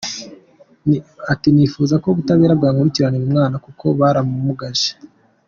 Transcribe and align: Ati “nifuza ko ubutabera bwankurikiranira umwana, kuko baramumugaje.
Ati 1.31 1.47
“nifuza 1.51 1.93
ko 2.01 2.05
ubutabera 2.09 2.57
bwankurikiranira 2.59 3.25
umwana, 3.29 3.55
kuko 3.65 3.85
baramumugaje. 3.99 4.89